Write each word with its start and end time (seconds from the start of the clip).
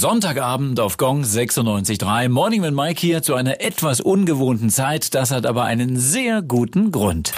Sonntagabend 0.00 0.80
auf 0.80 0.96
Gong 0.96 1.24
96.3. 1.24 2.30
Morning 2.30 2.62
with 2.62 2.70
Mike 2.70 2.98
hier 2.98 3.22
zu 3.22 3.34
einer 3.34 3.60
etwas 3.60 4.00
ungewohnten 4.00 4.70
Zeit. 4.70 5.14
Das 5.14 5.30
hat 5.30 5.44
aber 5.44 5.64
einen 5.64 5.98
sehr 5.98 6.40
guten 6.40 6.90
Grund. 6.90 7.34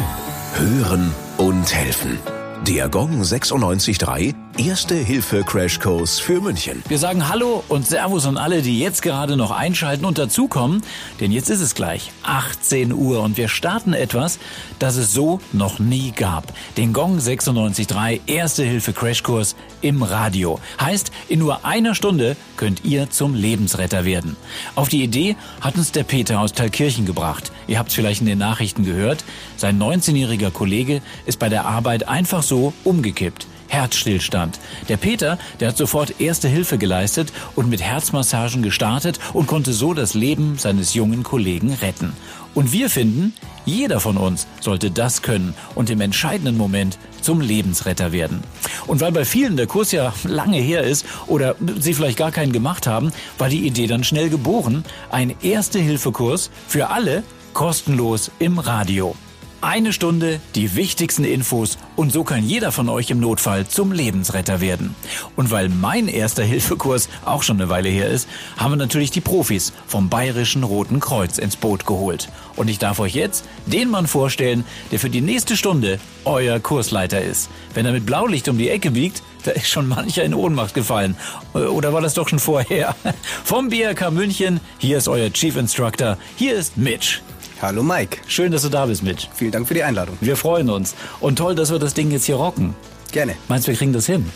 Hören 0.54 1.12
und 1.38 1.75
helfen. 1.75 2.20
Der 2.67 2.88
Gong 2.88 3.20
96.3 3.22 4.34
Erste 4.58 4.94
Hilfe 4.94 5.42
Crashkurs 5.44 6.20
für 6.20 6.40
München. 6.42 6.83
Wir 6.86 6.99
sagen 6.99 7.28
Hallo 7.31 7.65
und 7.68 7.86
Servus 7.86 8.27
an 8.27 8.36
alle, 8.36 8.60
die 8.60 8.78
jetzt 8.78 9.00
gerade 9.00 9.34
noch 9.34 9.50
einschalten 9.50 10.04
und 10.04 10.18
dazukommen, 10.18 10.82
denn 11.20 11.32
jetzt 11.32 11.48
ist 11.48 11.62
es 11.62 11.74
gleich 11.74 12.12
18 12.22 12.92
Uhr 12.92 13.22
und 13.22 13.38
wir 13.38 13.48
starten 13.48 13.95
etwas, 13.95 14.38
das 14.78 14.96
es 14.96 15.12
so 15.12 15.40
noch 15.52 15.78
nie 15.78 16.12
gab. 16.12 16.52
Den 16.77 16.92
Gong 16.92 17.18
96.3 17.18 18.20
Erste 18.27 18.62
Hilfe 18.62 18.92
Crashkurs 18.92 19.56
im 19.80 20.02
Radio. 20.02 20.60
Heißt, 20.79 21.12
in 21.29 21.38
nur 21.38 21.64
einer 21.64 21.94
Stunde 21.94 22.36
könnt 22.56 22.84
ihr 22.84 23.10
zum 23.10 23.34
Lebensretter 23.34 24.04
werden. 24.04 24.36
Auf 24.74 24.90
die 24.90 25.02
Idee 25.02 25.37
hat 25.62 25.76
uns 25.76 25.92
der 25.92 26.04
Peter 26.04 26.40
aus 26.40 26.52
Thalkirchen 26.52 27.06
gebracht. 27.06 27.51
Ihr 27.66 27.79
habt 27.79 27.88
es 27.88 27.95
vielleicht 27.95 28.20
in 28.20 28.26
den 28.26 28.38
Nachrichten 28.38 28.84
gehört. 28.84 29.24
Sein 29.56 29.80
19-jähriger 29.80 30.51
Kollege 30.51 31.01
ist 31.24 31.38
bei 31.38 31.48
der 31.48 31.65
Arbeit 31.65 32.06
einfach 32.06 32.42
so 32.42 32.52
umgekippt. 32.84 33.47
Herzstillstand. 33.73 34.60
Der 34.91 34.98
Peter, 34.98 35.38
der 35.59 35.69
hat 35.69 35.79
sofort 35.79 36.20
erste 36.20 36.47
Hilfe 36.47 36.77
geleistet 36.77 37.33
und 37.56 37.70
mit 37.70 37.80
Herzmassagen 37.80 38.62
gestartet 38.62 39.19
und 39.33 39.47
konnte 39.47 39.73
so 39.73 39.95
das 39.95 40.12
Leben 40.12 40.59
seines 40.59 40.93
jungen 40.93 41.23
Kollegen 41.23 41.73
retten. 41.73 42.12
Und 42.55 42.73
wir 42.73 42.91
finden, 42.91 43.33
jeder 43.65 43.98
von 43.98 44.19
uns 44.19 44.46
sollte 44.60 44.91
das 44.91 45.23
können 45.23 45.55
und 45.74 45.88
im 45.88 46.02
entscheidenden 46.02 46.59
Moment 46.59 46.98
zum 47.23 47.41
Lebensretter 47.41 48.12
werden. 48.12 48.43
Und 48.87 49.01
weil 49.01 49.12
bei 49.12 49.24
vielen 49.24 49.57
der 49.57 49.66
Kurs 49.66 49.91
ja 49.91 50.12
lange 50.24 50.59
her 50.59 50.82
ist 50.82 51.07
oder 51.27 51.57
sie 51.80 51.95
vielleicht 51.95 52.19
gar 52.19 52.30
keinen 52.30 52.52
gemacht 52.52 52.87
haben, 52.87 53.10
war 53.38 53.48
die 53.48 53.66
Idee 53.66 53.87
dann 53.87 54.05
schnell 54.05 54.29
geboren. 54.29 54.84
Ein 55.10 55.34
Erste-Hilfe-Kurs 55.41 56.51
für 56.69 56.91
alle 56.91 57.23
kostenlos 57.54 58.30
im 58.38 58.59
Radio. 58.59 59.15
Eine 59.63 59.93
Stunde, 59.93 60.41
die 60.57 60.74
wichtigsten 60.74 61.23
Infos 61.23 61.79
und 61.95 62.10
so 62.10 62.24
kann 62.24 62.45
jeder 62.45 62.73
von 62.73 62.88
euch 62.88 63.13
im 63.13 63.21
Notfall 63.21 63.65
zum 63.69 63.93
Lebensretter 63.93 64.61
werden. 64.61 64.97
Und 65.37 65.53
weil 65.53 65.69
mein 65.69 66.09
erster 66.09 66.43
Hilfekurs 66.43 67.09
auch 67.25 67.45
schon 67.45 67.61
eine 67.61 67.69
Weile 67.69 67.89
her 67.89 68.09
ist, 68.09 68.29
haben 68.57 68.73
wir 68.73 68.77
natürlich 68.77 69.13
die 69.13 69.21
Profis 69.21 69.73
vom 69.87 70.09
Bayerischen 70.09 70.65
Roten 70.65 70.99
Kreuz 70.99 71.39
ins 71.39 71.55
Boot 71.55 71.87
geholt. 71.87 72.29
Und 72.57 72.67
ich 72.67 72.81
darf 72.81 72.99
euch 72.99 73.15
jetzt 73.15 73.45
den 73.67 73.89
Mann 73.89 74.09
vorstellen, 74.09 74.65
der 74.91 74.99
für 74.99 75.11
die 75.11 75.21
nächste 75.21 75.57
Stunde 75.57 76.01
euer 76.25 76.59
Kursleiter 76.59 77.23
ist. 77.23 77.49
Wenn 77.73 77.87
er 77.87 77.93
mit 77.93 78.05
Blaulicht 78.05 78.49
um 78.49 78.59
die 78.59 78.69
Ecke 78.69 78.91
biegt, 78.91 79.23
da 79.45 79.53
ist 79.53 79.69
schon 79.69 79.87
mancher 79.87 80.25
in 80.25 80.35
Ohnmacht 80.35 80.75
gefallen. 80.75 81.17
Oder 81.55 81.93
war 81.93 82.01
das 82.01 82.15
doch 82.15 82.29
schon 82.29 82.41
vorher? 82.41 82.97
Vom 83.45 83.69
BRK 83.69 84.11
München, 84.11 84.59
hier 84.79 84.99
ist 84.99 85.07
euer 85.07 85.33
Chief 85.33 85.57
Instructor, 85.57 86.19
hier 86.35 86.57
ist 86.57 86.77
Mitch. 86.77 87.21
Hallo 87.63 87.85
Mike. 87.85 88.19
Schön, 88.27 88.51
dass 88.51 88.63
du 88.63 88.71
da 88.71 88.87
bist, 88.87 89.05
Mitch. 89.05 89.29
Vielen 89.37 89.53
Dank 89.53 89.69
für 89.69 89.75
die 89.75 89.85
Einladung. 89.85 90.19
Wir 90.21 90.37
freuen 90.37 90.69
uns. 90.69 90.97
Und 91.21 91.37
toll, 91.37 91.55
dass 91.55 91.71
wir 91.71 91.79
das 91.79 91.95
Ding 91.95 92.11
jetzt 92.11 92.25
hier 92.25 92.35
rocken. 92.35 92.75
Gerne. 93.13 93.37
Meinst 93.47 93.69
du, 93.69 93.71
wir 93.71 93.79
kriegen 93.79 93.93
das 93.93 94.07
hin? 94.07 94.29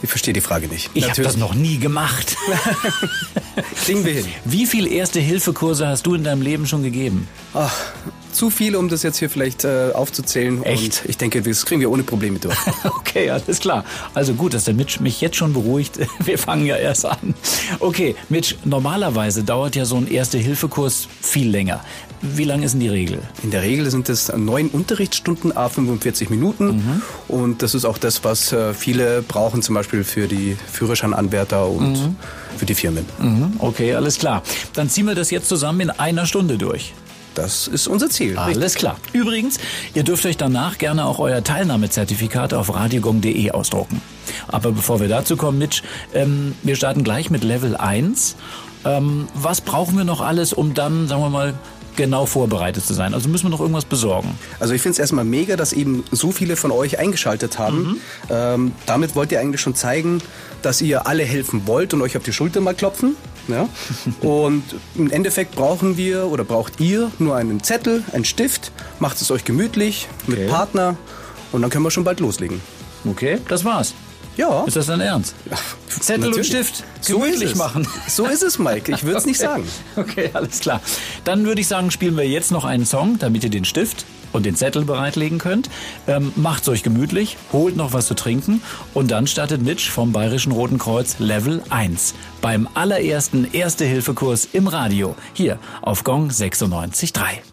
Ich 0.00 0.08
verstehe 0.08 0.32
die 0.32 0.40
Frage 0.40 0.68
nicht. 0.68 0.90
Ich 0.94 1.10
habe 1.10 1.22
das 1.22 1.36
noch 1.36 1.52
nie 1.52 1.76
gemacht. 1.76 2.34
Kriegen 3.84 4.06
wir 4.06 4.14
hin. 4.14 4.26
Wie 4.46 4.64
viele 4.64 4.88
Erste-Hilfe-Kurse 4.88 5.86
hast 5.86 6.06
du 6.06 6.14
in 6.14 6.24
deinem 6.24 6.40
Leben 6.40 6.66
schon 6.66 6.82
gegeben? 6.82 7.28
Ach, 7.52 7.76
zu 8.32 8.50
viele, 8.50 8.78
um 8.78 8.88
das 8.88 9.02
jetzt 9.02 9.18
hier 9.18 9.30
vielleicht 9.30 9.64
äh, 9.64 9.90
aufzuzählen. 9.92 10.62
Echt? 10.62 11.02
Und 11.02 11.10
ich 11.10 11.18
denke, 11.18 11.42
das 11.42 11.64
kriegen 11.64 11.80
wir 11.80 11.90
ohne 11.90 12.02
Probleme 12.02 12.38
durch. 12.38 12.56
okay, 12.84 13.30
alles 13.30 13.60
klar. 13.60 13.84
Also 14.14 14.34
gut, 14.34 14.54
dass 14.54 14.64
der 14.64 14.74
Mitch 14.74 15.00
mich 15.00 15.20
jetzt 15.20 15.36
schon 15.36 15.52
beruhigt. 15.52 15.98
Wir 16.24 16.38
fangen 16.38 16.66
ja 16.66 16.76
erst 16.76 17.06
an. 17.06 17.34
Okay, 17.80 18.14
Mitch, 18.28 18.56
normalerweise 18.64 19.44
dauert 19.44 19.76
ja 19.76 19.84
so 19.84 19.96
ein 19.96 20.08
Erste-Hilfe-Kurs 20.08 21.08
viel 21.20 21.48
länger. 21.50 21.80
Wie 22.20 22.44
lang 22.44 22.62
ist 22.62 22.72
denn 22.72 22.80
die 22.80 22.88
Regel? 22.88 23.18
In 23.42 23.50
der 23.50 23.62
Regel 23.62 23.90
sind 23.90 24.08
es 24.08 24.32
neun 24.32 24.68
Unterrichtsstunden, 24.68 25.56
a 25.56 25.68
45 25.68 26.30
Minuten. 26.30 26.66
Mhm. 26.66 27.02
Und 27.26 27.62
das 27.62 27.74
ist 27.74 27.84
auch 27.84 27.98
das, 27.98 28.22
was 28.22 28.52
äh, 28.52 28.74
viele 28.74 29.22
brauchen, 29.22 29.60
zum 29.60 29.74
Beispiel 29.74 30.04
für 30.04 30.28
die 30.28 30.56
Führerscheinanwärter 30.70 31.66
und 31.66 31.92
mhm. 31.92 32.16
für 32.56 32.66
die 32.66 32.74
Firmen. 32.74 33.04
Mhm. 33.18 33.54
Okay, 33.58 33.94
alles 33.94 34.18
klar. 34.18 34.44
Dann 34.72 34.88
ziehen 34.88 35.06
wir 35.06 35.16
das 35.16 35.32
jetzt 35.32 35.48
zusammen 35.48 35.80
in 35.80 35.90
einer 35.90 36.26
Stunde 36.26 36.58
durch. 36.58 36.94
Das 37.34 37.68
ist 37.68 37.86
unser 37.88 38.10
Ziel. 38.10 38.36
Alles 38.36 38.56
richtig. 38.56 38.80
klar. 38.80 38.96
Übrigens, 39.12 39.58
ihr 39.94 40.02
dürft 40.02 40.26
euch 40.26 40.36
danach 40.36 40.78
gerne 40.78 41.06
auch 41.06 41.18
euer 41.18 41.42
Teilnahmezertifikat 41.42 42.54
auf 42.54 42.74
radiogong.de 42.74 43.50
ausdrucken. 43.50 44.00
Aber 44.48 44.72
bevor 44.72 45.00
wir 45.00 45.08
dazu 45.08 45.36
kommen, 45.36 45.58
Mitch, 45.58 45.82
ähm, 46.14 46.54
wir 46.62 46.76
starten 46.76 47.04
gleich 47.04 47.30
mit 47.30 47.44
Level 47.44 47.76
1. 47.76 48.36
Ähm, 48.84 49.28
was 49.34 49.60
brauchen 49.60 49.96
wir 49.96 50.04
noch 50.04 50.20
alles, 50.20 50.52
um 50.52 50.74
dann, 50.74 51.08
sagen 51.08 51.22
wir 51.22 51.30
mal, 51.30 51.54
genau 51.96 52.26
vorbereitet 52.26 52.84
zu 52.84 52.94
sein? 52.94 53.14
Also 53.14 53.28
müssen 53.28 53.44
wir 53.46 53.50
noch 53.50 53.60
irgendwas 53.60 53.84
besorgen? 53.84 54.38
Also 54.60 54.74
ich 54.74 54.82
finde 54.82 54.94
es 54.94 54.98
erstmal 54.98 55.24
mega, 55.24 55.56
dass 55.56 55.72
eben 55.72 56.04
so 56.10 56.32
viele 56.32 56.56
von 56.56 56.70
euch 56.70 56.98
eingeschaltet 56.98 57.58
haben. 57.58 57.82
Mhm. 57.82 58.00
Ähm, 58.30 58.72
damit 58.86 59.14
wollt 59.14 59.32
ihr 59.32 59.40
eigentlich 59.40 59.60
schon 59.60 59.74
zeigen, 59.74 60.22
dass 60.62 60.80
ihr 60.80 61.06
alle 61.06 61.24
helfen 61.24 61.66
wollt 61.66 61.94
und 61.94 62.02
euch 62.02 62.16
auf 62.16 62.22
die 62.22 62.32
Schulter 62.32 62.60
mal 62.60 62.74
klopfen. 62.74 63.16
Ja? 63.48 63.68
Und 64.20 64.62
im 64.94 65.10
Endeffekt 65.10 65.56
brauchen 65.56 65.96
wir 65.96 66.26
oder 66.26 66.44
braucht 66.44 66.78
ihr 66.78 67.10
nur 67.18 67.34
einen 67.34 67.62
Zettel, 67.62 68.04
einen 68.12 68.24
Stift, 68.24 68.70
macht 69.00 69.20
es 69.20 69.32
euch 69.32 69.44
gemütlich 69.44 70.08
mit 70.28 70.38
okay. 70.38 70.48
Partner 70.48 70.96
und 71.50 71.62
dann 71.62 71.70
können 71.70 71.84
wir 71.84 71.90
schon 71.90 72.04
bald 72.04 72.20
loslegen. 72.20 72.60
Okay, 73.04 73.38
das 73.48 73.64
war's. 73.64 73.94
Ja. 74.36 74.64
Ist 74.64 74.76
das 74.76 74.86
dein 74.86 75.00
Ernst? 75.00 75.34
Ja, 75.50 75.56
Zettel 75.88 76.30
natürlich. 76.30 76.36
und 76.38 76.44
Stift 76.44 76.84
gemütlich 77.06 77.50
so 77.50 77.56
machen. 77.58 77.86
So 78.08 78.26
ist 78.26 78.42
es, 78.42 78.58
Mike. 78.58 78.92
Ich 78.92 79.02
würde 79.02 79.18
es 79.18 79.22
okay. 79.24 79.30
nicht 79.30 79.40
sagen. 79.40 79.68
Okay, 79.96 80.30
alles 80.32 80.60
klar. 80.60 80.80
Dann 81.24 81.44
würde 81.44 81.60
ich 81.60 81.68
sagen, 81.68 81.90
spielen 81.90 82.16
wir 82.16 82.26
jetzt 82.26 82.50
noch 82.50 82.64
einen 82.64 82.86
Song, 82.86 83.18
damit 83.18 83.44
ihr 83.44 83.50
den 83.50 83.64
Stift 83.64 84.04
und 84.32 84.46
den 84.46 84.56
Zettel 84.56 84.84
bereitlegen 84.84 85.38
könnt. 85.38 85.68
Ähm, 86.06 86.32
macht's 86.36 86.68
euch 86.68 86.82
gemütlich, 86.82 87.36
holt 87.52 87.76
noch 87.76 87.92
was 87.92 88.06
zu 88.06 88.14
trinken 88.14 88.62
und 88.94 89.10
dann 89.10 89.26
startet 89.26 89.62
Mitch 89.62 89.90
vom 89.90 90.12
Bayerischen 90.12 90.52
Roten 90.52 90.78
Kreuz 90.78 91.18
Level 91.18 91.62
1 91.68 92.14
beim 92.40 92.68
allerersten 92.74 93.52
Erste-Hilfe-Kurs 93.52 94.48
im 94.52 94.66
Radio 94.66 95.14
hier 95.34 95.58
auf 95.82 96.04
Gong 96.04 96.30
96.3. 96.30 97.51